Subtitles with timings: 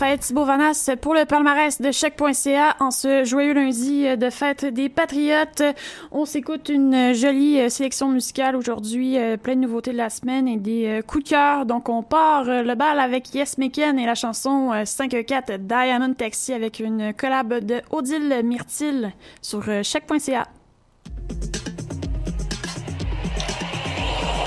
[0.00, 5.62] Raphaël Thibault-Vanas pour le palmarès de choc.ca en ce joyeux lundi de fête des Patriotes.
[6.10, 10.56] On s'écoute une jolie sélection musicale aujourd'hui, euh, plein de nouveautés de la semaine et
[10.56, 11.66] des euh, coups de cœur.
[11.66, 16.54] Donc on part euh, le bal avec Yes Meken et la chanson 5-4 Diamond Taxi
[16.54, 19.12] avec une collab de Odile Myrtil
[19.42, 20.46] sur choc.ca.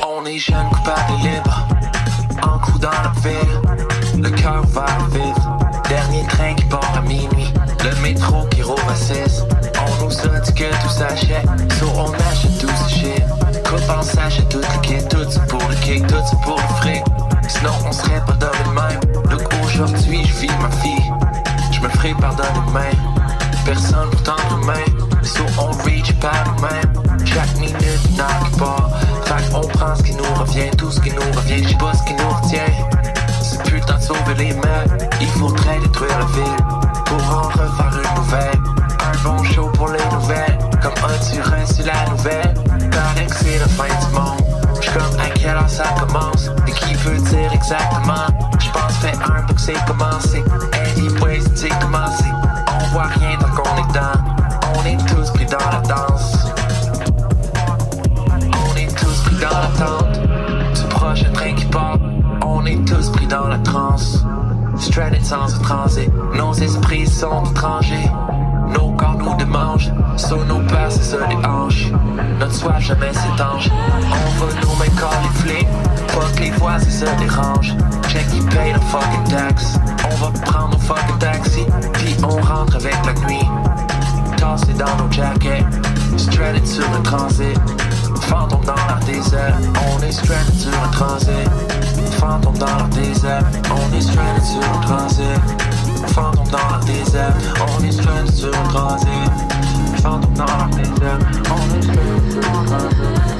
[0.10, 1.68] On est jeunes, coupables et libres,
[2.44, 5.90] en coup dans la ville, le cœur va vite.
[5.90, 9.44] Dernier train qui part à minuit, le métro qui roule à 6.
[9.86, 11.48] On nous a dit que tout s'achète,
[11.80, 13.24] so on achète tout ce shit.
[13.66, 16.76] Coupe on s'achète tout le kit, tout c'est pour le kick, tout c'est pour le
[16.82, 17.04] fric.
[17.48, 19.00] Sinon on serait pas dans le même.
[19.30, 21.12] Donc aujourd'hui je vis ma fille,
[21.72, 23.14] je me ferai pardonner demain.
[23.66, 27.26] Personne pour tendre main, so on reach par nous-mêmes.
[27.26, 28.58] Chaque minute n'a qui
[29.54, 32.14] qu'on prend ce qui nous revient, tout ce qui nous revient, j'sais pas ce qui
[32.14, 32.74] nous retient.
[33.42, 36.66] C'est temps de sauver les meubles, il faudrait détruire la ville
[37.06, 38.60] pour en refaire une nouvelle.
[39.06, 42.54] Un bon show pour les nouvelles, comme as-tu reçu la nouvelle?
[42.90, 44.42] Paraît que c'est la fin du monde.
[44.82, 48.28] J'suis comme à quelle heure ça commence Et qui veut dire exactement?
[48.60, 50.44] J'pense fait un pour que c'est commencé
[50.98, 52.26] Anyways c'est commencé
[52.82, 54.20] On voit rien tant qu'on est dedans
[54.76, 56.63] On est tous pris dans la danse
[59.44, 60.20] dans l'attente
[60.76, 62.00] Du prochain train qui part
[62.46, 64.26] On est tous pris dans la transe
[64.78, 68.10] Stranded sans transit Nos esprits sont étrangers
[68.74, 71.92] nos corps nous démangent, sur nos peurs c'est ça les hanches.
[72.40, 75.68] Notre soif jamais s'étanche, on va nous mettre caulifler.
[76.08, 77.76] Pas que les voisins se dérangent,
[78.08, 79.78] check qui paye le fucking tax.
[80.06, 83.48] On va prendre nos fucking taxi, puis on rentre avec la nuit.
[84.38, 85.66] Tassé dans nos jackets,
[86.18, 87.60] stranded sur le transit.
[88.28, 91.50] Fantôme dans leur désert, on est stranded sur le transit.
[92.20, 95.40] Fantôme dans leur désert, on est stranded sur le transit.
[96.08, 99.32] Fantôme dans leur désert, on est stranded sur le transit.
[100.02, 103.33] Fantôme dans leur désert, on est sur.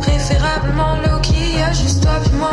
[0.00, 2.52] Préférablement low-key, y'a juste toi puis moi.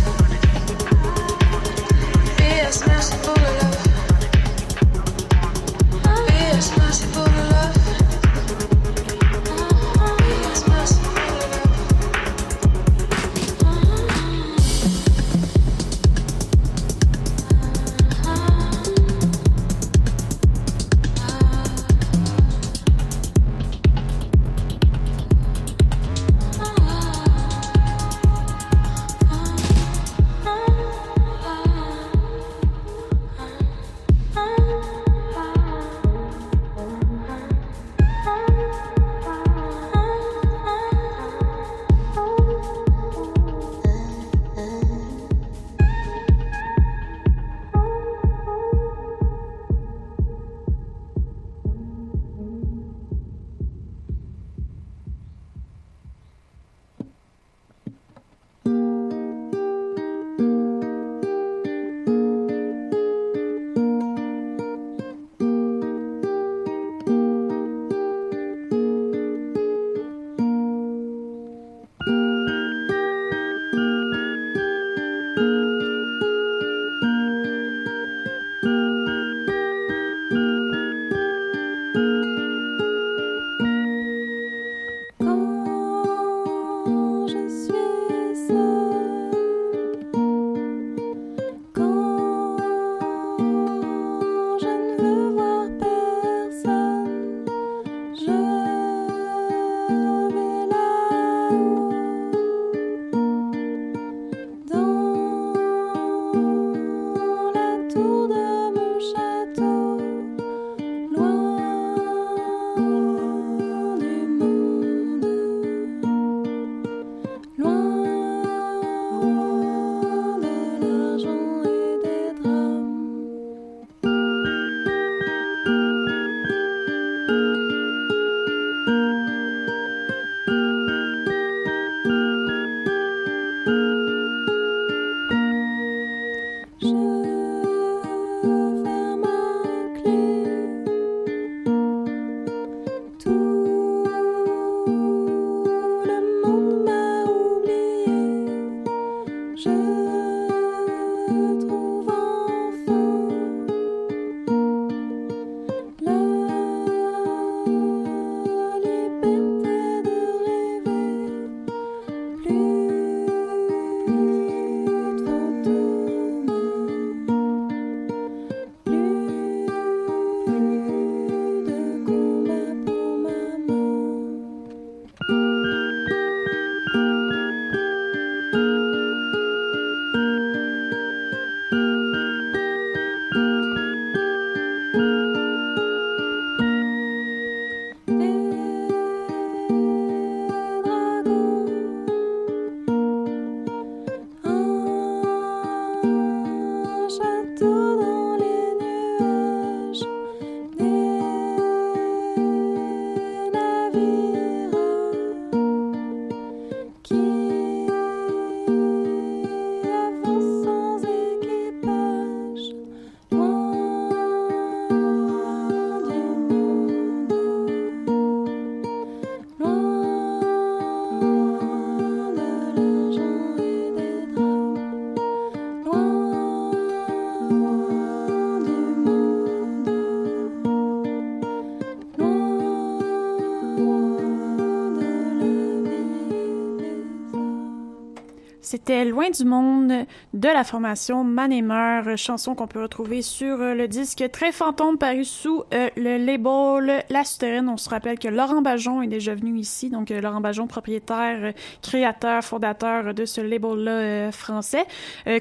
[238.83, 243.87] c'était Loin du monde de la formation Manemer, chanson qu'on peut retrouver sur euh, le
[243.87, 247.69] disque Très Fantôme paru sous euh, le label La Souterraine.
[247.69, 251.53] On se rappelle que Laurent Bajon est déjà venu ici, donc euh, Laurent Bajon, propriétaire,
[251.83, 254.85] créateur, fondateur de ce label-là français,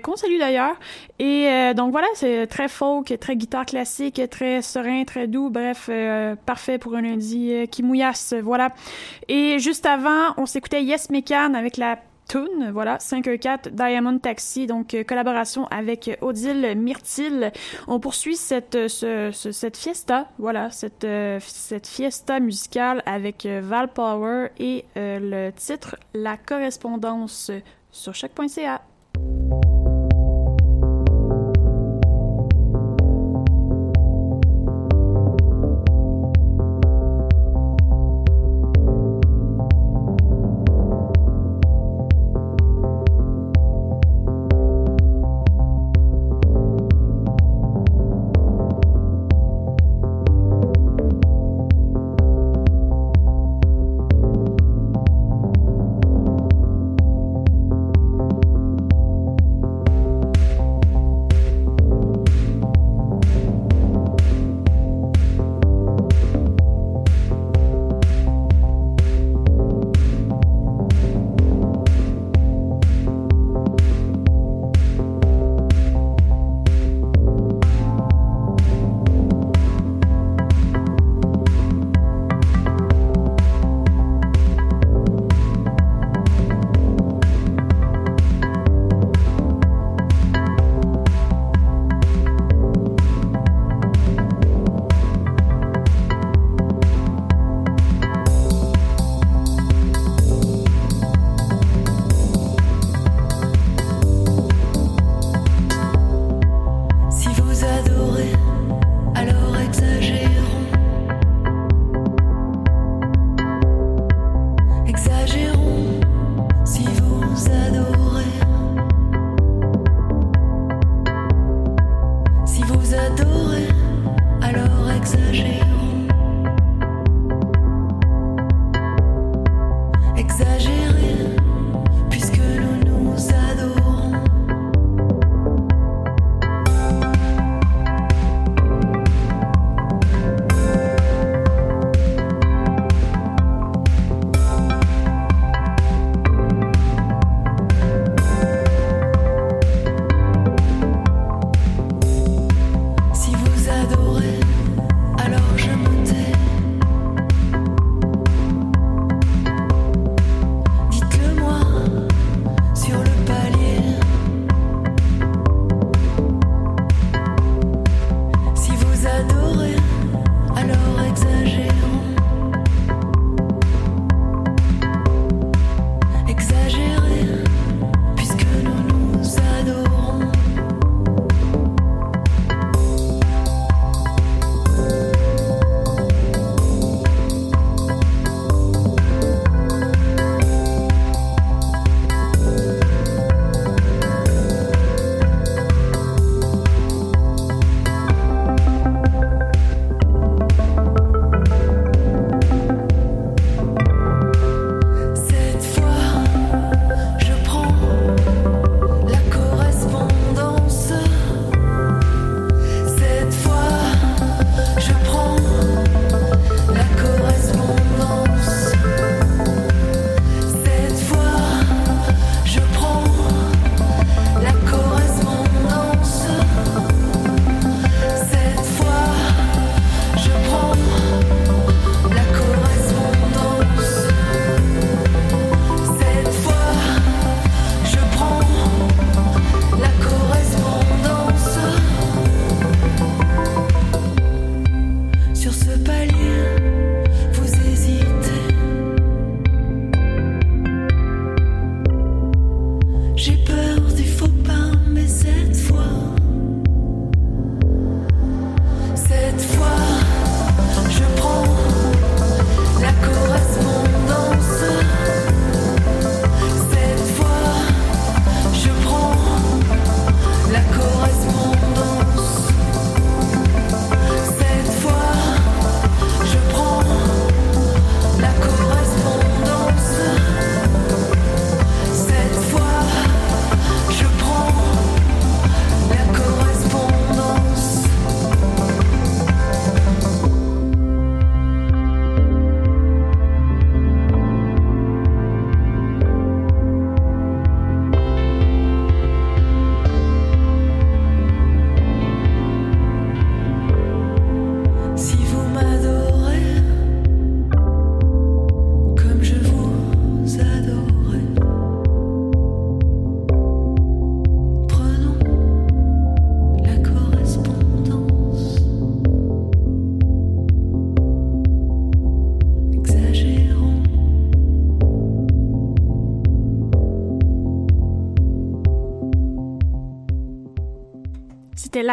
[0.03, 0.79] qu'on salue d'ailleurs.
[1.19, 5.89] Et donc voilà, c'est très folk, très guitare classique, très serein, très doux, bref,
[6.45, 8.69] parfait pour un lundi qui mouillasse, voilà.
[9.29, 11.99] Et juste avant, on s'écoutait Yes Mecan avec la
[12.31, 17.51] tune, voilà, 5-4 Diamond Taxi, donc euh, collaboration avec Odile Myrtil.
[17.89, 24.51] On poursuit cette, euh, cette fiesta, voilà, cette, euh, cette fiesta musicale avec Val Power
[24.61, 27.51] et le titre La correspondance
[27.91, 28.51] sur chaque.ca.
[28.51, 28.90] C'était la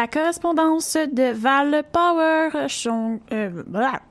[0.08, 2.48] correspondance de Val Power,
[3.32, 3.50] euh,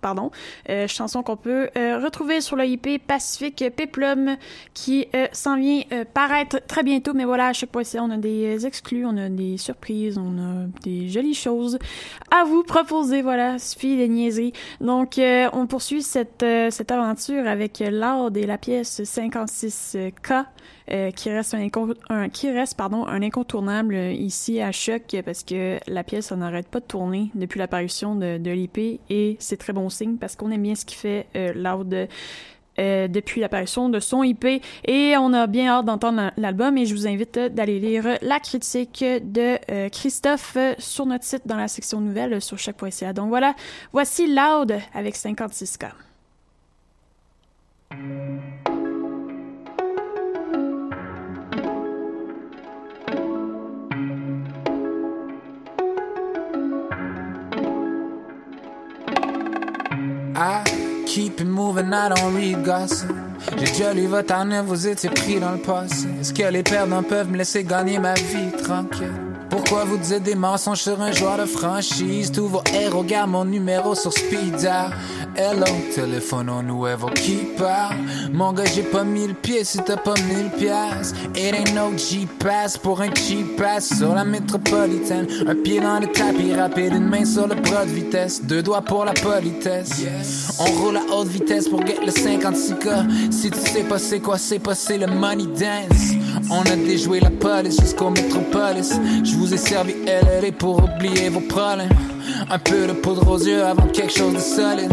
[0.01, 0.32] pardon,
[0.70, 4.38] euh, chanson qu'on peut euh, retrouver sur le IP Pacifique Peplum
[4.74, 5.82] qui s'en vient
[6.13, 7.13] paraître très bientôt.
[7.13, 10.68] Mais voilà, à chaque fois, on a des exclus, on a des surprises, on a
[10.84, 11.77] des jolies choses
[12.32, 13.22] à vous proposer.
[13.22, 14.54] Voilà, suffit des niaiseries.
[14.82, 20.46] Donc, on poursuit cette, cette aventure avec Loud et la pièce 56K.
[20.89, 26.79] Euh, qui reste un, incontournable euh, ici à choc parce que la pièce n'arrête pas
[26.79, 30.62] de tourner depuis l'apparition de, de l'IP et c'est très bon signe parce qu'on aime
[30.63, 32.08] bien ce qu'il fait euh,
[32.79, 34.46] euh, depuis l'apparition de son IP
[34.86, 38.39] et on a bien hâte d'entendre la- l'album et je vous invite d'aller lire la
[38.39, 43.12] critique de Christophe sur notre site dans la section nouvelles sur chaque.ca.
[43.12, 43.56] Donc voilà,
[43.91, 45.89] voici Loud avec 56K.
[61.37, 62.57] Keep it moving, I don't read.
[63.57, 66.07] J'ai déjà lu votre année, vous étiez pris dans le passé.
[66.19, 69.13] Est-ce que les perdants peuvent me laisser gagner ma vie tranquille?
[69.50, 72.31] Pourquoi vous dites des mensonges sur un joueur de franchise?
[72.31, 74.69] Tous vos héros gardent mon numéro sur speed.
[75.39, 76.87] Hello, téléphone au nouveau
[77.59, 77.95] parle.
[78.33, 81.13] Mon gars, j'ai pas mis le pied si t'as pas mille pièces.
[81.35, 85.27] It ain't no G-Pass pour un cheap pass sur la métropolitaine.
[85.47, 88.41] Un pied dans le tapis rapide, une main sur le bras de vitesse.
[88.45, 90.57] Deux doigts pour la politesse.
[90.59, 93.31] On roule à haute vitesse pour get le 56K.
[93.31, 96.15] Si tu sais pas c'est quoi, c'est pas c'est le money dance.
[96.50, 99.00] On a déjoué la police jusqu'au métropolis.
[99.23, 101.89] Je vous ai servi LLA pour oublier vos problèmes.
[102.50, 104.91] Un peu de poudre aux yeux avant quelque chose de solide.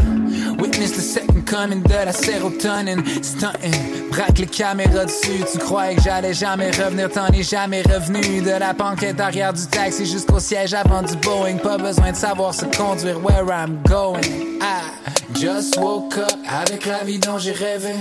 [0.64, 3.05] Witness the second coming de la sérotonine.
[3.22, 5.44] Stunting, braque les caméras dessus.
[5.53, 8.40] Tu croyais que j'allais jamais revenir, t'en es jamais revenu.
[8.40, 11.59] De la banquette arrière du taxi jusqu'au siège avant du Boeing.
[11.59, 14.22] Pas besoin de savoir se conduire where I'm going.
[14.62, 14.81] I
[15.35, 17.92] just woke up avec la vie dont j'ai rêvé.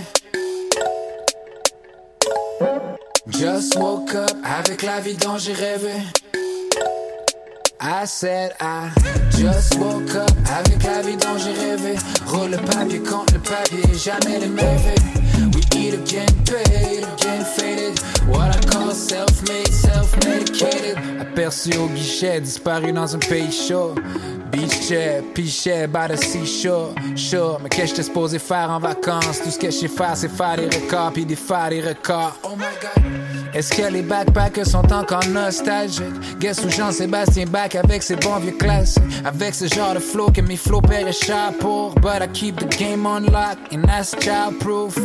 [3.28, 5.92] Just woke up avec la vie dont j'ai rêvé.
[7.86, 8.94] I said I
[9.32, 11.98] just woke up avec la vie dont j'ai rêvé.
[12.28, 14.96] Roule le papier contre le papier, jamais les mauvais.
[15.54, 18.00] We eat again, paid again, faded.
[18.30, 20.98] What I call self-made, self-medicated.
[21.20, 23.96] Aperçu au guichet, disparu dans un pays chaud.
[24.54, 26.94] Beach chair, pichet, by the seashore.
[27.16, 29.42] Sure, mais qu'est-ce que j'étais supposé faire en vacances?
[29.42, 32.38] Tout ce que je sais faire, c'est faire des records, puis des faire des records.
[32.44, 33.04] Oh my god.
[33.54, 36.40] Est-ce que les backpackers sont encore nostalgiques?
[36.40, 39.04] Guess où Jean-Sébastien back avec ses bons vieux classiques?
[39.24, 41.94] Avec ce genre de flow que mes paieraient cher pour.
[41.96, 44.98] But I keep the game on lock and that's childproof.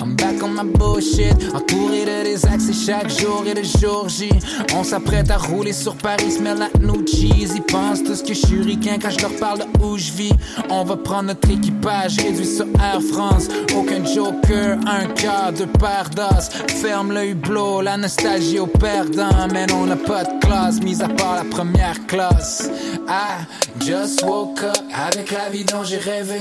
[0.00, 4.30] I'm back on my bullshit, entouré de des accès chaque jour et de jour J.
[4.74, 7.52] On s'apprête à rouler sur Paris, smell like new cheese.
[7.54, 10.12] Ils pensent tout ce que je suis ricain quand je leur parle de où je
[10.12, 10.32] vis.
[10.68, 13.48] On va prendre notre équipage, réduit sur Air France.
[13.76, 16.48] Aucun joker, un deux paires d'os.
[16.80, 19.48] Ferme le hublot, la nostalgie au perdant.
[19.52, 22.70] Mais on n'a pas de classe, mis à part la première classe.
[23.08, 23.44] I
[23.80, 26.40] just woke up avec la vie dont j'ai rêvé.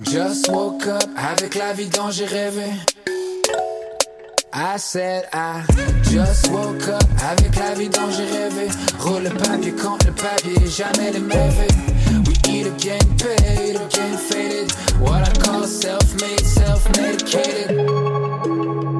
[0.00, 2.64] Just woke up avec la vie dont j'ai rêvé.
[4.58, 5.66] I said I
[6.02, 8.68] just woke up avec la vie dont j'ai rêvé.
[9.00, 11.68] Roule le papier contre le papier, jamais les mauvais.
[12.26, 14.72] We eat again, paid again, faded.
[14.98, 18.95] What I call self-made, self-medicated.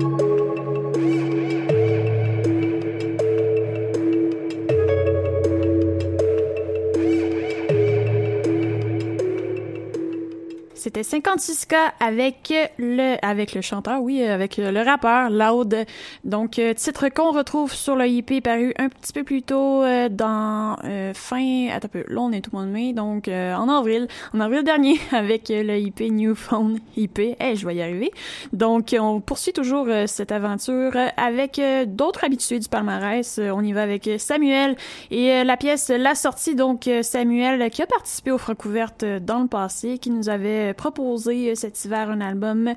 [10.86, 15.84] C'était 56K avec le, avec le chanteur, oui, avec le rappeur Loud.
[16.22, 20.08] Donc, euh, titre qu'on retrouve sur le IP paru un petit peu plus tôt euh,
[20.08, 23.26] dans euh, fin, attends un peu, là on est tout le mois de mai, donc
[23.26, 27.18] en avril, en avril dernier avec le IP New Phone IP.
[27.18, 28.12] Eh, je vais y arriver.
[28.52, 33.40] Donc, on poursuit toujours cette aventure avec d'autres habitués du palmarès.
[33.40, 34.76] On y va avec Samuel
[35.10, 36.54] et la pièce La Sortie.
[36.54, 41.54] Donc, Samuel qui a participé aux Francouvertes dans le passé, qui nous avait proposé euh,
[41.54, 42.74] cet hiver un album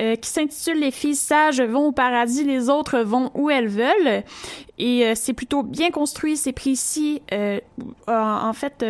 [0.00, 4.22] euh, qui s'intitule Les filles sages vont au paradis, les autres vont où elles veulent.
[4.78, 7.20] Et euh, c'est plutôt bien construit, c'est précis,
[8.06, 8.84] en, fait,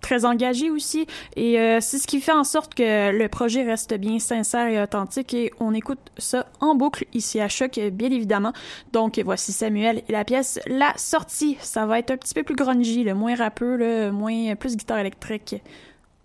[0.00, 1.06] très engagé aussi.
[1.36, 5.32] Et c'est ce qui fait en sorte que le projet reste bien sincère et authentique.
[5.34, 8.52] Et on écoute ça en boucle ici à Choc, bien évidemment.
[8.92, 11.56] Donc voici Samuel et la pièce La Sortie.
[11.60, 14.98] Ça va être un petit peu plus grungy, le moins rappeux, le moins plus guitare
[14.98, 15.62] électrique.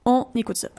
[0.08, 0.70] On écoute ça.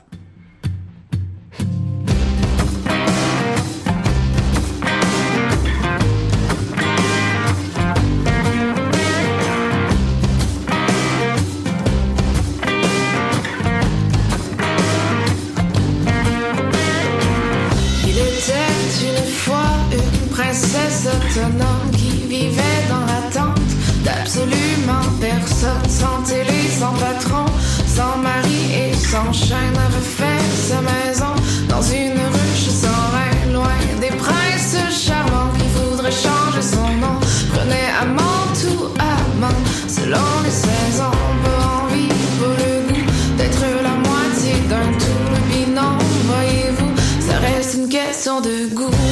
[29.29, 31.35] Et sans chaîne, avait fait sa maison
[31.69, 37.19] dans une ruche sans rein, loin des princes charmants qui voudraient changer son nom.
[37.53, 39.59] Prenait amant ou amant,
[39.89, 42.09] selon les saisons, pas envie,
[42.39, 43.07] pas le goût
[43.39, 49.06] d'être la moitié d'un tout, le voyez-vous, ça reste une question de goût.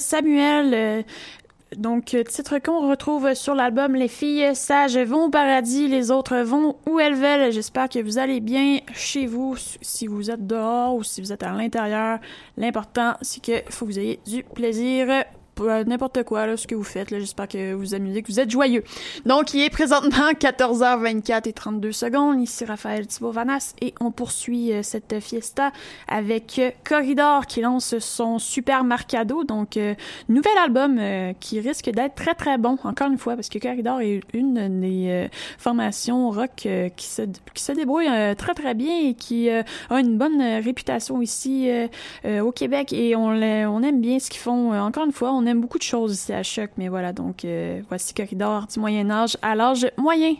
[0.00, 0.74] Samuel.
[0.74, 1.02] euh,
[1.76, 6.38] donc, euh, titre qu'on retrouve sur l'album Les filles sages vont au paradis, les autres
[6.38, 7.52] vont où elles veulent.
[7.52, 11.44] J'espère que vous allez bien chez vous, si vous êtes dehors ou si vous êtes
[11.44, 12.18] à l'intérieur.
[12.56, 15.24] L'important, c'est qu'il faut que vous ayez du plaisir
[15.60, 17.08] n'importe quoi, là, ce que vous faites.
[17.10, 18.84] J'espère que vous vous amusez, que vous êtes joyeux.
[19.26, 22.40] Donc, il est présentement 14h24 et 32 secondes.
[22.40, 25.72] Ici Raphaël Thibault-Vanas et on poursuit euh, cette fiesta
[26.08, 29.44] avec euh, Corridor qui lance son Super Marcado.
[29.44, 29.94] Donc, euh,
[30.28, 31.00] nouvel album
[31.40, 35.28] qui risque d'être très très bon, encore une fois, parce que Corridor est une des
[35.58, 37.22] formations rock qui, se,
[37.54, 41.70] qui se débrouille très très bien et qui a une bonne réputation ici
[42.24, 44.72] au Québec et on, on aime bien ce qu'ils font.
[44.72, 47.80] Encore une fois, on aime beaucoup de choses ici à Choc, mais voilà, donc euh,
[47.88, 50.34] voici Corridor du Moyen Âge à l'âge moyen.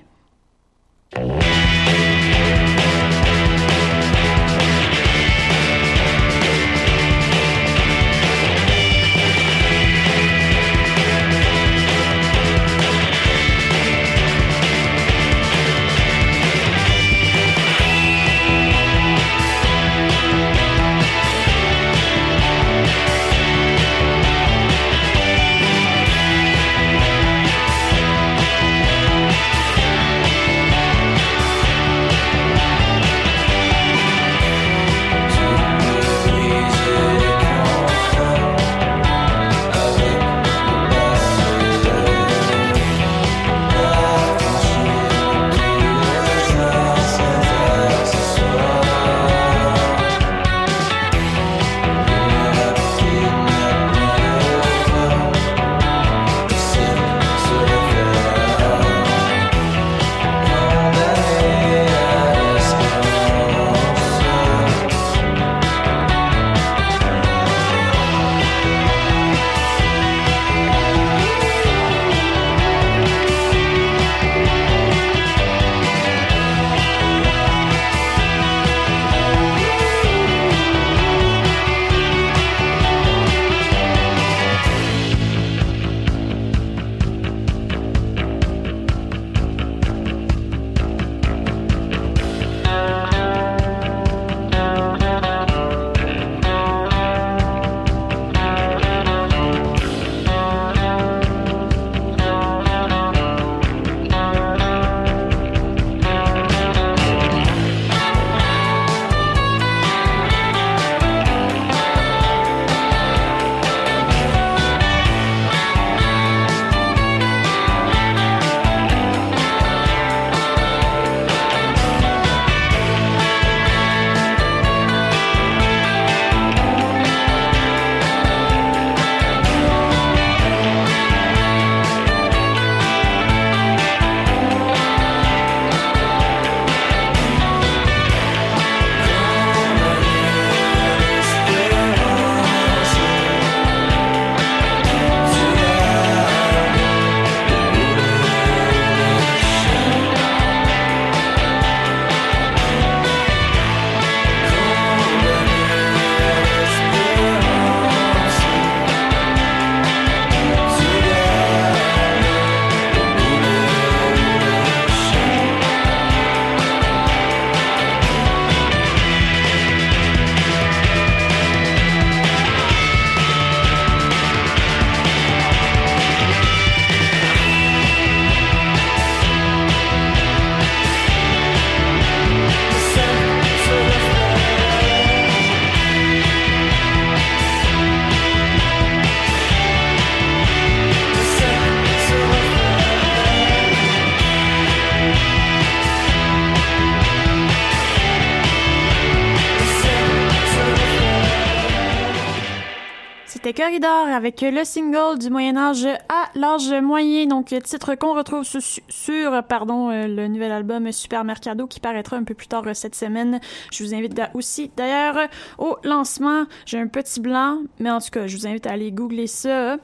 [203.52, 209.42] Corridor avec le single du Moyen Âge à l'âge moyen, donc titre qu'on retrouve sur,
[209.44, 212.94] pardon euh, le nouvel album Super Mercado qui paraîtra un peu plus tard euh, cette
[212.94, 213.40] semaine.
[213.72, 216.44] Je vous invite aussi d'ailleurs au lancement.
[216.66, 219.78] J'ai un petit blanc, mais en tout cas, je vous invite à aller googler ça.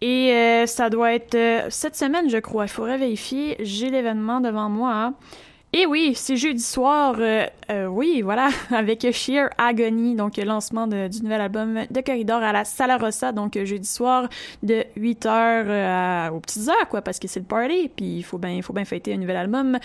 [0.00, 2.64] Et euh, ça doit être cette semaine, je crois.
[2.64, 3.56] Il faudrait vérifier.
[3.60, 5.12] J'ai l'événement devant moi.
[5.78, 11.20] Et oui, c'est jeudi soir, euh, euh, oui, voilà, avec Sheer Agony, donc lancement du
[11.22, 14.26] nouvel album de Corridor à la Sala Rossa, donc jeudi soir
[14.62, 18.38] de 8h euh, aux petites heures, quoi, parce que c'est le party, puis il faut
[18.38, 19.78] bien faut fêter un nouvel album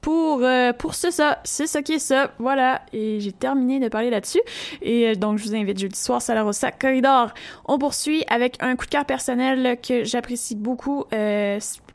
[0.00, 0.42] pour,
[0.78, 4.42] pour ce, ça, c'est ça qui est ça, voilà, et j'ai terminé de parler là-dessus,
[4.82, 7.32] et donc je vous invite jeudi soir, Sala Rossa, Corridor.
[7.66, 11.04] On poursuit avec un coup de cœur personnel que j'apprécie beaucoup,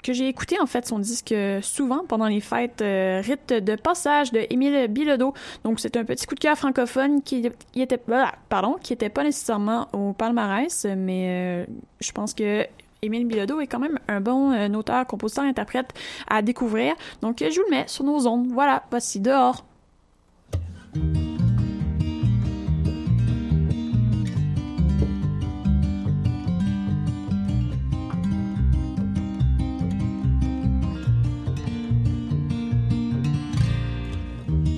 [0.01, 4.31] que j'ai écouté en fait son disque souvent pendant les fêtes euh, Rite de passage
[4.31, 5.33] de Émile Bilodeau.
[5.63, 7.99] Donc c'est un petit coup de cœur francophone qui, était
[8.49, 11.65] pardon, qui pas nécessairement au palmarès, mais euh,
[11.99, 12.65] je pense que
[13.01, 15.89] Émile Bilodeau est quand même un bon euh, auteur, compositeur, interprète
[16.27, 16.93] à découvrir.
[17.21, 18.47] Donc je vous le mets sur nos ondes.
[18.51, 19.65] Voilà, voici dehors.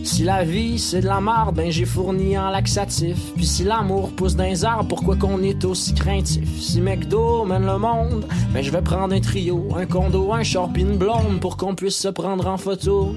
[0.04, 3.18] Si la vie c'est de la marde, ben j'ai fourni en laxatif.
[3.36, 6.48] Puis si l'amour pousse dans les arbres, pourquoi qu'on est aussi craintif?
[6.60, 10.76] Si McDo mène le monde, ben je vais prendre un trio, un condo, un short
[10.76, 13.16] une blonde pour qu'on puisse se prendre en photo.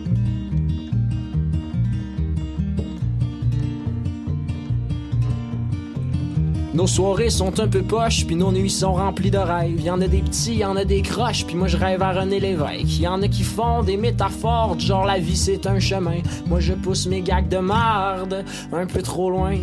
[6.76, 9.80] Nos soirées sont un peu poches, puis nos nuits sont remplies de rêves.
[9.80, 12.12] Y en a des petits, y en a des croches, puis moi je rêve à
[12.12, 13.00] René Lévesque.
[13.00, 16.18] Y en a qui font des métaphores, genre la vie c'est un chemin.
[16.46, 19.56] Moi je pousse mes gags de marde un peu trop loin.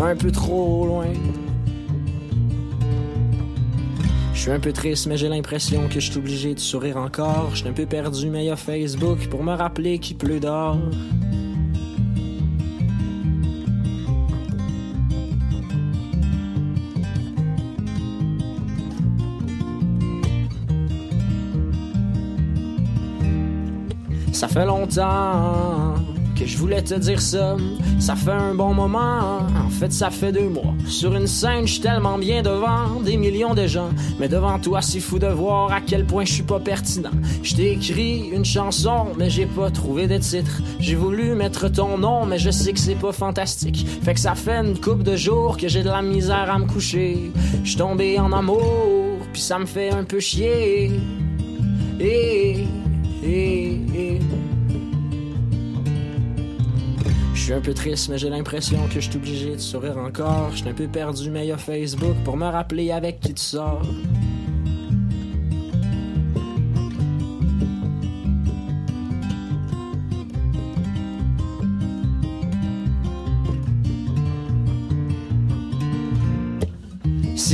[0.00, 1.12] Un peu trop loin.
[4.34, 7.50] Je suis un peu triste, mais j'ai l'impression que je suis obligé de sourire encore.
[7.52, 10.76] Je suis un peu perdu, mais y a Facebook pour me rappeler qu'il pleut dehors.
[24.56, 25.96] Fait longtemps
[26.34, 27.58] que je voulais te dire ça.
[27.98, 30.72] Ça fait un bon moment, en fait ça fait deux mois.
[30.86, 33.90] Sur une scène, je suis tellement bien devant des millions de gens.
[34.18, 37.10] Mais devant toi, c'est fou de voir à quel point je suis pas pertinent.
[37.42, 40.62] Je t'ai écrit une chanson, mais j'ai pas trouvé de titre.
[40.80, 43.86] J'ai voulu mettre ton nom, mais je sais que c'est pas fantastique.
[44.04, 46.64] Fait que ça fait une coupe de jours que j'ai de la misère à me
[46.64, 47.30] coucher.
[47.62, 50.92] Je tombé en amour, puis ça me fait un peu chier.
[52.00, 52.66] Et
[53.28, 54.25] je
[57.46, 60.50] suis un peu triste, mais j'ai l'impression que je suis obligé de sourire encore.
[60.50, 63.40] Je suis un peu perdu, mais y a Facebook pour me rappeler avec qui tu
[63.40, 63.82] sors.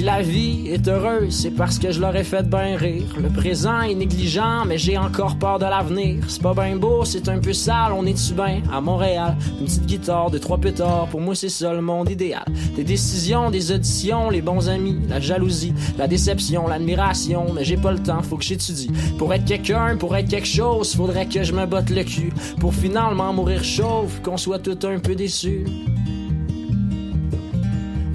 [0.03, 3.05] La vie est heureuse, c'est parce que je l'aurais fait bien rire.
[3.17, 6.25] Le présent est négligent, mais j'ai encore peur de l'avenir.
[6.27, 9.37] C'est pas bien beau, c'est un peu sale, on est-tu bien à Montréal?
[9.61, 12.45] Une petite guitare, de trois pétards, pour moi c'est ça le monde idéal.
[12.75, 17.93] Des décisions, des auditions, les bons amis, la jalousie, la déception, l'admiration, mais j'ai pas
[17.93, 18.91] le temps, faut que j'étudie.
[19.19, 22.33] Pour être quelqu'un, pour être quelque chose, faudrait que je me botte le cul.
[22.59, 25.65] Pour finalement mourir chauve, qu'on soit tout un peu déçu.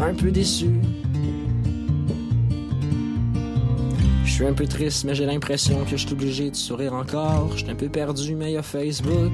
[0.02, 0.68] Un peu déçu.
[4.38, 7.50] Suis un peu triste, mais j'ai l'impression que je suis obligé de sourire encore.
[7.54, 9.32] Je suis un peu perdu, mais y a Facebook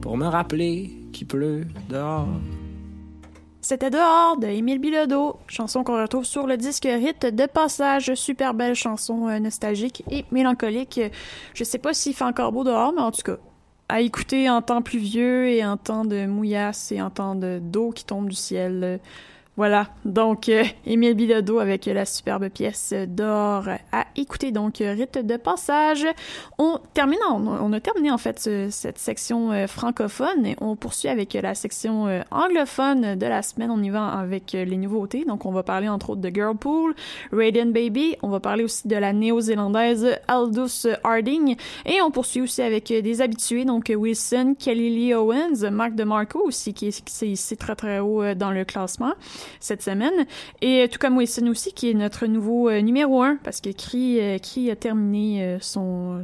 [0.00, 2.26] pour me rappeler qu'il pleut dehors.
[3.60, 8.54] C'était Dehors de Émile Bilodeau, chanson qu'on retrouve sur le disque Rite de passage, super
[8.54, 10.98] belle chanson euh, nostalgique et mélancolique.
[11.52, 13.36] Je sais pas s'il fait encore beau dehors, mais en tout cas,
[13.90, 18.06] à écouter en temps pluvieux et en temps de mouillasse et en temps d'eau qui
[18.06, 18.98] tombe du ciel.
[19.58, 25.36] Voilà, donc euh, Émile Bilodeau avec la superbe pièce d'or à écouter, donc rite de
[25.36, 26.06] passage.
[26.56, 28.38] On termine, on, a terminé en fait
[28.70, 33.70] cette section euh, francophone et on poursuit avec la section euh, anglophone de la semaine.
[33.70, 36.94] On y va avec les nouveautés, donc on va parler entre autres de Girlpool,
[37.30, 42.62] Radiant Baby, on va parler aussi de la néo-zélandaise Aldous Harding et on poursuit aussi
[42.62, 47.76] avec des habitués, donc Wilson, Kelly Lee Owens, Mark DeMarco aussi qui qui est très
[47.76, 49.12] très haut dans le classement.
[49.60, 50.26] Cette semaine.
[50.60, 54.70] Et tout comme Wilson aussi, qui est notre nouveau numéro un, parce que Cree, Cree
[54.70, 56.22] a terminé son,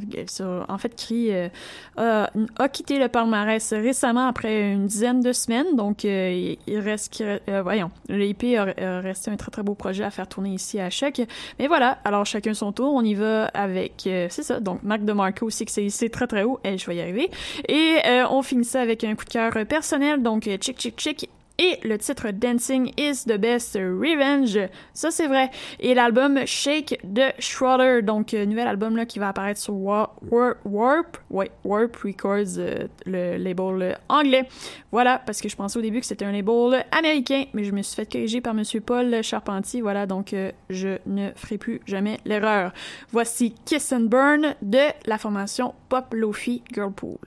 [0.68, 1.50] En fait, Cree
[1.96, 5.76] a, quitté le palmarès récemment après une dizaine de semaines.
[5.76, 7.22] Donc, il reste...
[7.62, 8.64] voyons, l'EP a,
[9.00, 11.20] resté un très, très beau projet à faire tourner ici à Choc.
[11.58, 12.92] Mais voilà, alors chacun son tour.
[12.94, 13.92] On y va avec...
[14.04, 16.60] c'est ça, donc Marc DeMarco aussi, que c'est très, très haut.
[16.64, 17.30] Et je vais y arriver.
[17.68, 17.98] Et
[18.30, 21.98] on finit ça avec un coup de cœur personnel, donc Chick Chick Chick et le
[21.98, 24.58] titre Dancing is the Best Revenge.
[24.94, 25.50] Ça, c'est vrai.
[25.80, 30.22] Et l'album Shake de Schroeder, donc euh, nouvel album là, qui va apparaître sur Warp,
[30.64, 34.48] Warp, ouais, Warp Records, euh, le label anglais.
[34.92, 37.82] Voilà, parce que je pensais au début que c'était un label américain, mais je me
[37.82, 39.82] suis fait corriger par Monsieur Paul Charpentier.
[39.82, 42.72] Voilà, donc euh, je ne ferai plus jamais l'erreur.
[43.10, 47.18] Voici Kiss and Burn de la formation Pop Lofi Girlpool.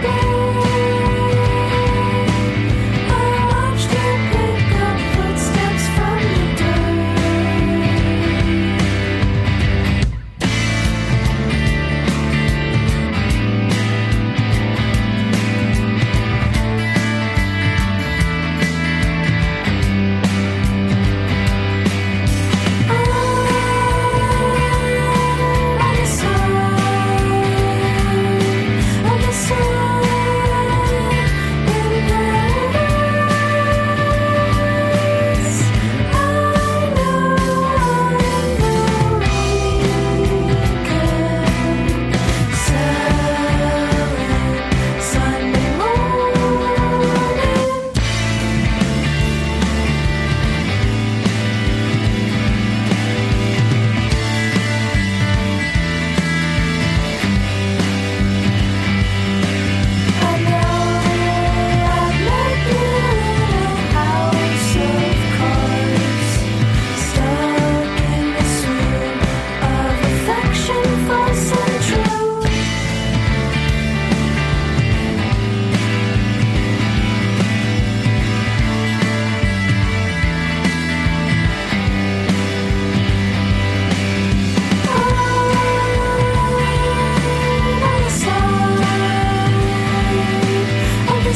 [0.00, 0.37] Kiss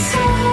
[0.03, 0.52] Peace.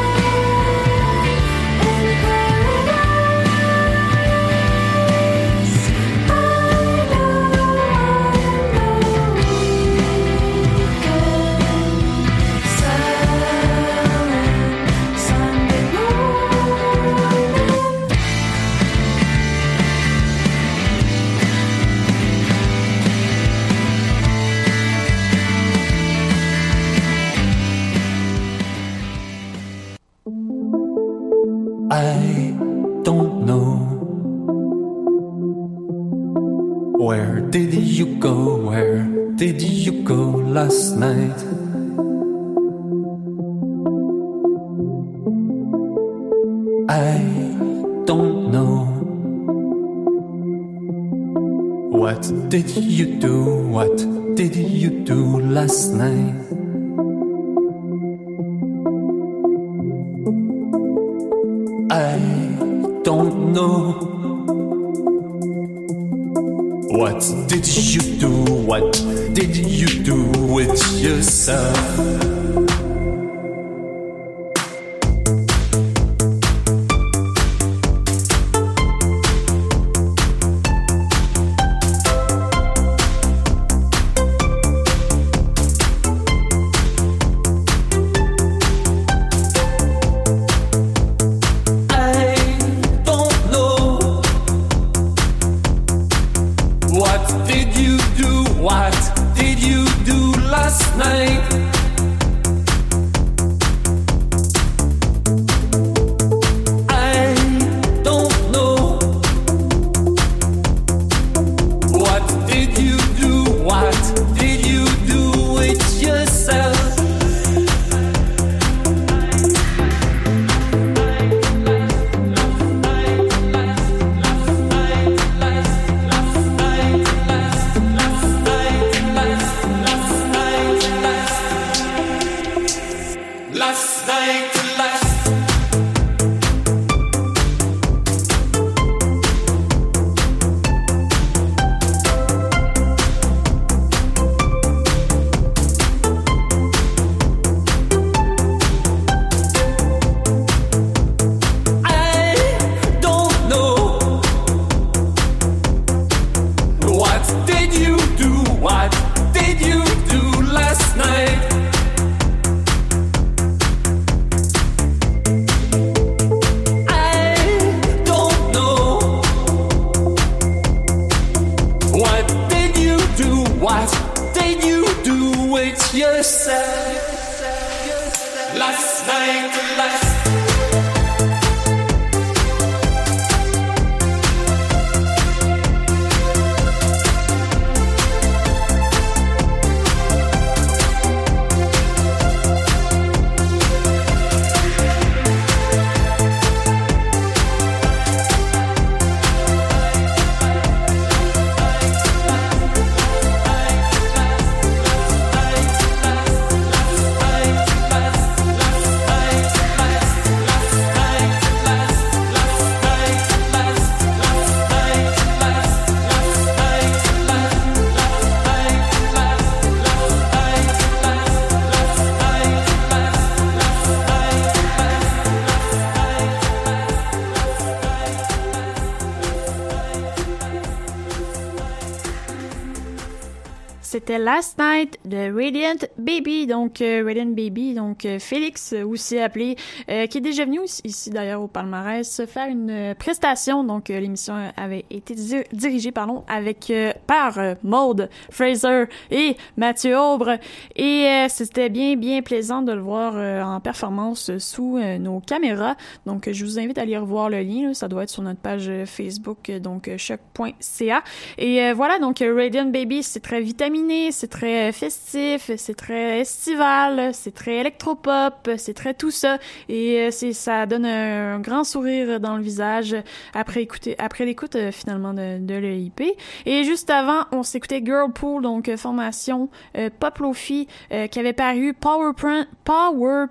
[233.99, 239.19] C'était Last Night de Radiant Baby, donc euh, Radiant Baby, donc euh, Félix euh, aussi
[239.19, 239.57] appelé,
[239.89, 243.65] euh, qui est déjà venu ici, d'ailleurs au palmarès faire une prestation.
[243.65, 246.71] Donc l'émission avait été di- dirigée pardon avec
[247.07, 250.37] par Maude Fraser et Mathieu Aubre
[250.77, 255.75] et c'était bien bien plaisant de le voir en performance sous nos caméras.
[256.05, 258.39] Donc je vous invite à aller revoir le lien, là, ça doit être sur notre
[258.39, 261.03] page Facebook, donc choc.ca.
[261.37, 267.33] Et voilà, donc Radiant Baby, c'est très vitaminé, c'est très festif, c'est très estival, c'est
[267.33, 269.39] très électropop, c'est très tout ça.
[269.67, 272.95] Et euh, c'est ça donne un, grand sourire dans le visage
[273.33, 276.01] après écouter après l'écoute euh, finalement de, de l'EIP.
[276.45, 280.67] Et juste avant, on s'écoutait Girlpool, donc euh, formation euh, pop lofi
[281.11, 282.11] qui avait paru Power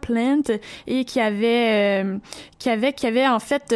[0.00, 0.42] Plant,
[0.86, 2.04] et qui avait
[2.58, 3.74] qui avait qui avait en fait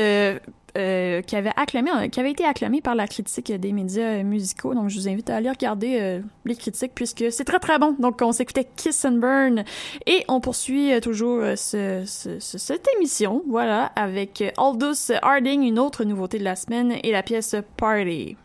[0.77, 4.23] euh, euh, qui avait acclamé, qui avait été acclamé par la critique des médias euh,
[4.23, 4.75] musicaux.
[4.75, 7.95] Donc, je vous invite à aller regarder euh, les critiques puisque c'est très très bon.
[7.99, 9.65] Donc, on s'écoutait Kiss and Burn
[10.07, 15.13] et on poursuit euh, toujours euh, ce, ce- ce- cette émission, voilà, avec euh, Aldous
[15.23, 18.37] Harding, une autre nouveauté de la semaine et la pièce Party.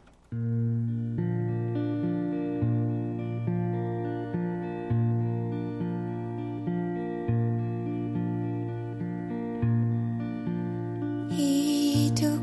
[11.30, 11.66] He
[12.20, 12.34] The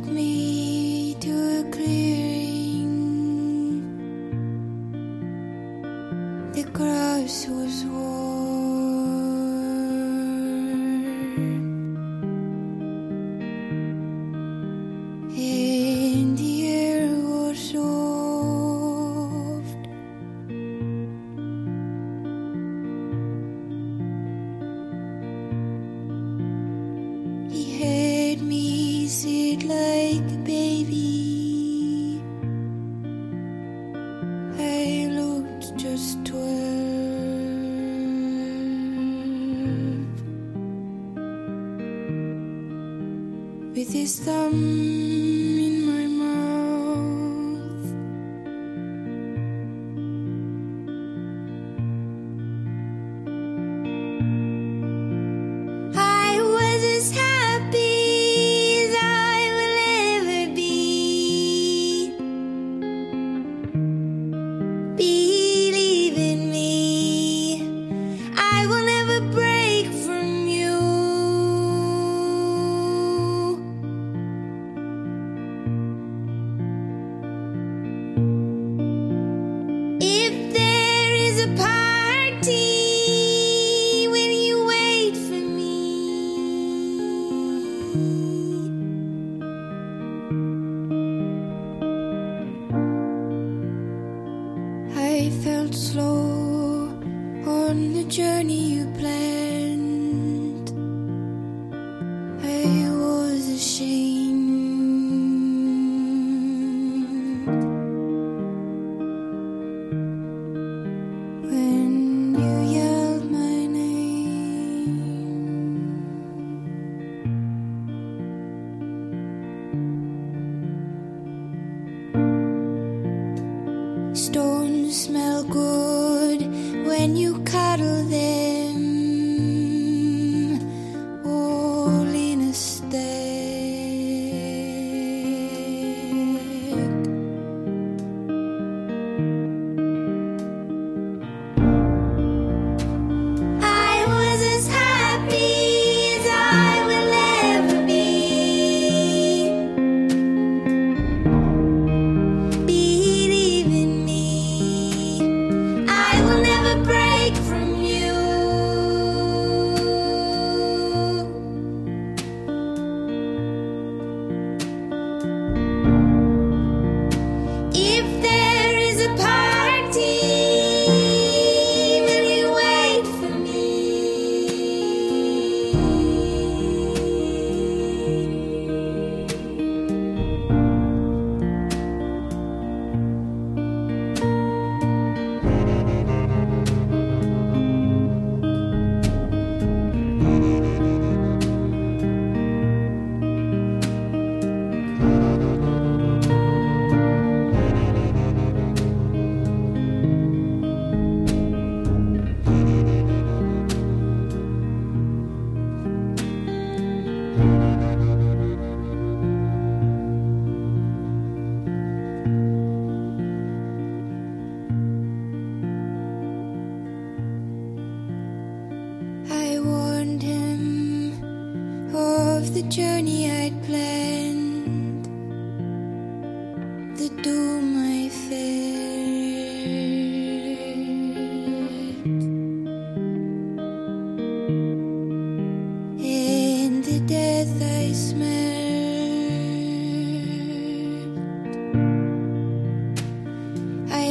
[6.72, 8.23] grass was warm,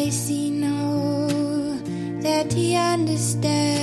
[0.03, 1.27] face, he know
[2.21, 3.82] that he understands.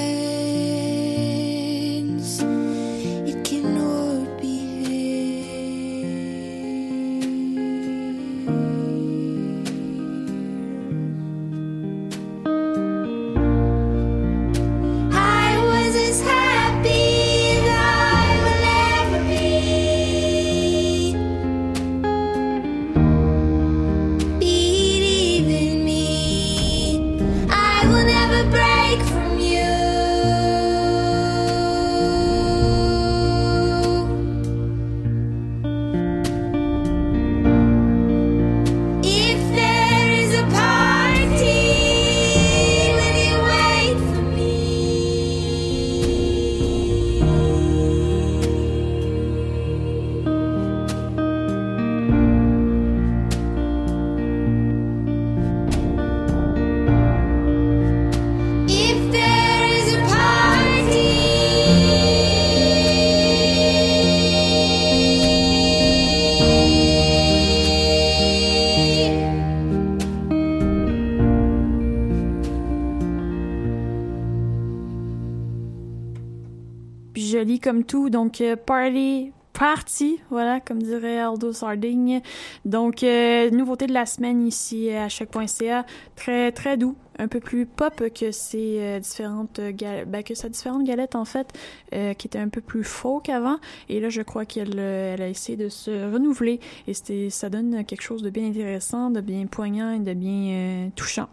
[77.85, 82.21] Tout, donc euh, party, party, voilà, comme dirait Aldo Sarding.
[82.65, 85.85] Donc, euh, nouveauté de la semaine ici à choc.ca,
[86.17, 90.49] très très doux, un peu plus pop que ses euh, différentes galettes, ben, que sa
[90.49, 91.49] différente galette en fait,
[91.95, 93.59] euh, qui était un peu plus folk avant.
[93.89, 97.85] Et là, je crois qu'elle euh, elle a essayé de se renouveler et ça donne
[97.85, 101.29] quelque chose de bien intéressant, de bien poignant et de bien euh, touchant.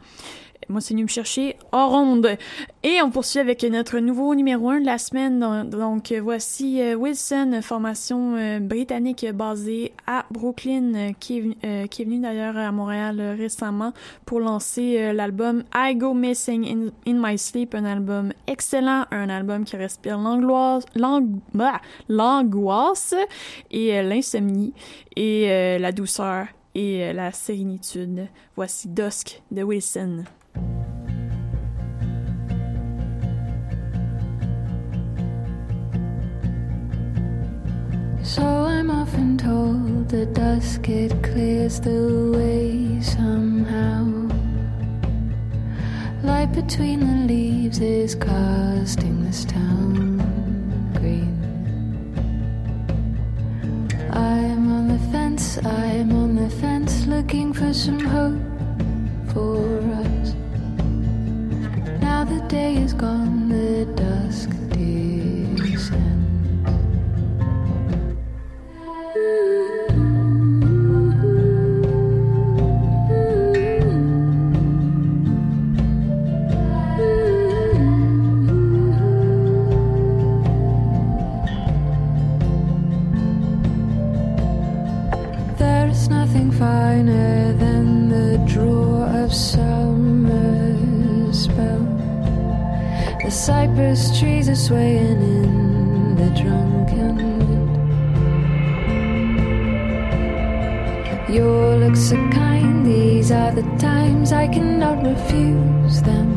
[0.70, 2.38] Moi, c'est venu me chercher en ronde.
[2.84, 5.70] Et on poursuit avec notre nouveau numéro 1 de la semaine.
[5.70, 12.06] Donc, euh, voici euh, Wilson, formation euh, britannique basée à Brooklyn, qui est, qui est
[12.06, 13.94] venue d'ailleurs à Montréal récemment
[14.26, 19.78] pour lancer l'album I Go Missing in, My Sleep, un album excellent, un album qui
[19.78, 20.20] respire
[21.54, 23.16] bah, l'angoisse
[23.72, 24.74] et l'insomnie
[25.16, 28.28] et la douceur et la sérénitude.
[28.56, 30.24] Voici Dusk de Wilson.
[38.28, 44.04] So I'm often told that dusk it clears the way somehow.
[46.24, 50.20] Light between the leaves is casting this town
[50.96, 51.40] green.
[54.12, 58.42] I'm on the fence, I'm on the fence looking for some hope
[59.32, 60.34] for us.
[62.02, 66.17] Now the day is gone, the dusk descends.
[86.98, 90.80] Finer than the draw of summer's
[91.44, 91.86] spell.
[93.24, 97.78] The cypress trees are swaying in the drunken wind.
[101.30, 106.30] Your looks are kind, these are the times I cannot refuse them.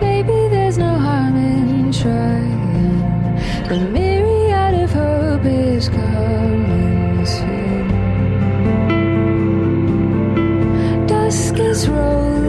[0.00, 3.36] Maybe there's no harm in trying.
[3.68, 6.87] The myriad of hope is coming
[11.28, 12.47] Dusk is rolling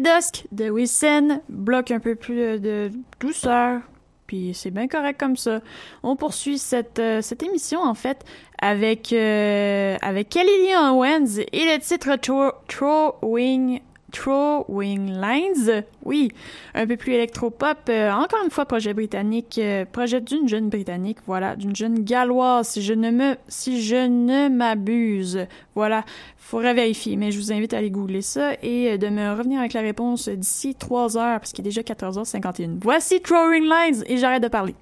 [0.00, 2.90] Dusk de Wilson, bloc un peu plus euh, de
[3.20, 3.80] douceur,
[4.26, 5.60] puis c'est bien correct comme ça.
[6.02, 8.24] On poursuit cette, euh, cette émission, en fait,
[8.60, 13.80] avec, euh, avec Kelly Owens et le titre Throw- Throwing
[14.10, 15.84] Throwing Lines.
[16.04, 16.30] Oui,
[16.74, 17.78] un peu plus électropop.
[17.88, 22.68] Euh, encore une fois, projet britannique, euh, projet d'une jeune britannique, voilà, d'une jeune galloise,
[22.68, 25.46] si je ne me, si je ne m'abuse.
[25.74, 26.04] Voilà,
[26.36, 29.60] faudrait vérifier, mais je vous invite à aller googler ça et euh, de me revenir
[29.60, 32.78] avec la réponse d'ici 3 heures, parce qu'il est déjà 14h51.
[32.82, 34.74] Voici Throwing Lines et j'arrête de parler.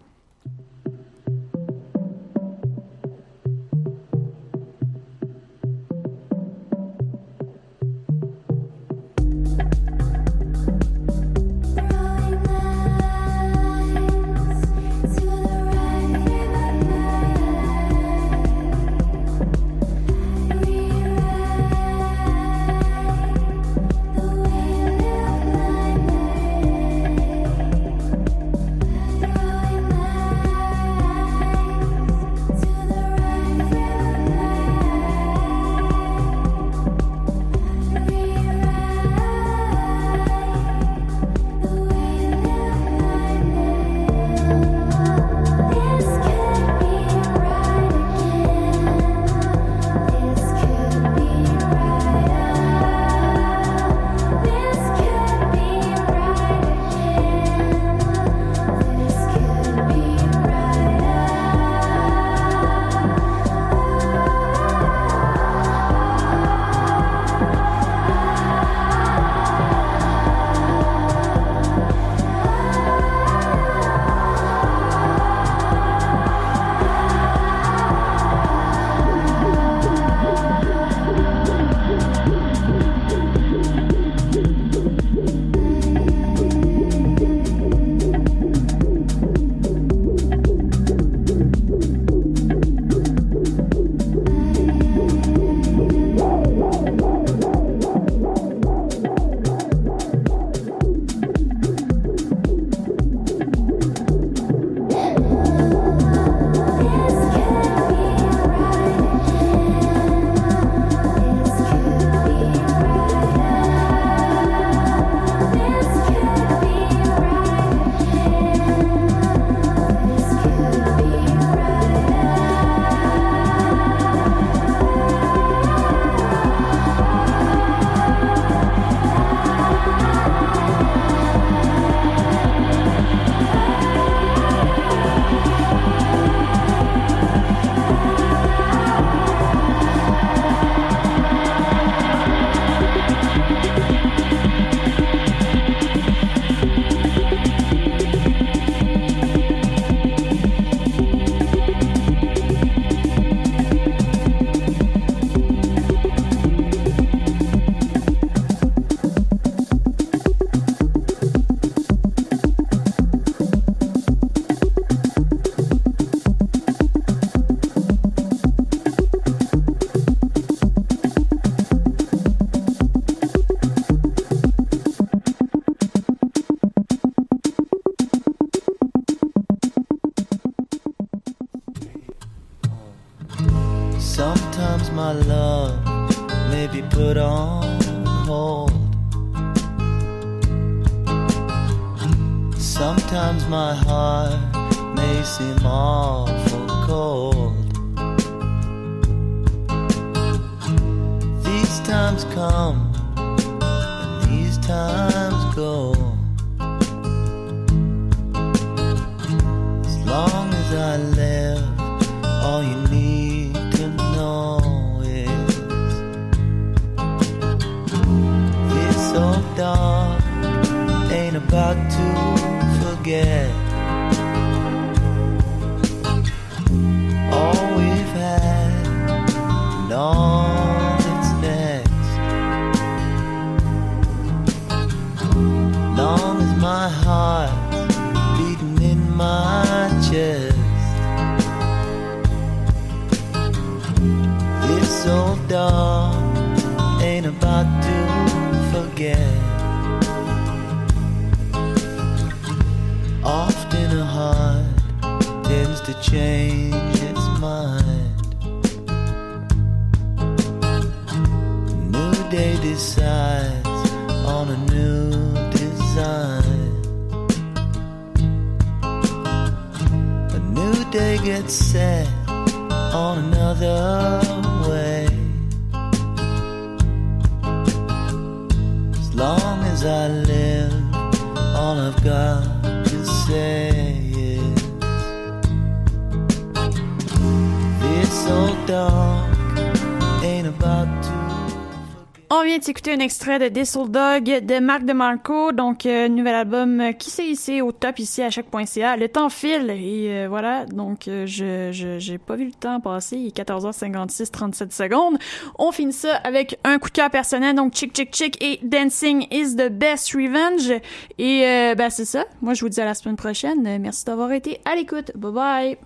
[292.31, 296.81] On vient d'écouter un extrait de Diesel Dog de Marc DeMarco, donc euh, nouvel album
[296.81, 298.99] euh, qui s'est ici au top ici à chaque.ca.
[298.99, 303.29] Le temps file et euh, voilà, donc je j'ai pas vu le temps passer, il
[303.29, 305.17] est 14h56 37 secondes.
[305.59, 309.27] On finit ça avec un coup de cœur personnel donc Chick Chick Chick et Dancing
[309.31, 310.71] is the best revenge
[311.17, 312.27] et ben c'est ça.
[312.43, 313.79] Moi je vous dis à la semaine prochaine.
[313.81, 315.13] Merci d'avoir été à l'écoute.
[315.17, 315.79] Bye bye.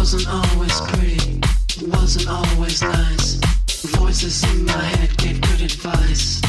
[0.00, 1.40] Wasn't always pretty,
[1.92, 3.34] wasn't always nice.
[3.98, 6.40] Voices in my head gave good advice.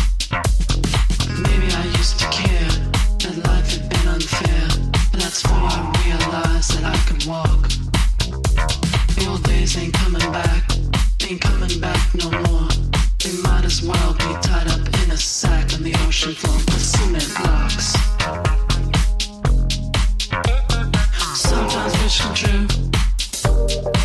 [1.28, 2.72] Maybe I used to care
[3.20, 4.68] that life had been unfair,
[5.12, 7.68] but that's before I realized that I could walk.
[9.16, 10.64] The old days ain't coming back,
[11.30, 12.70] ain't coming back no more.
[13.20, 16.82] They might as well be tied up in a sack on the ocean floor with
[16.82, 17.98] cement blocks.
[21.36, 22.81] Sometimes wish come true,
[23.72, 24.01] you